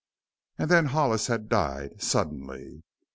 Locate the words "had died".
1.27-2.01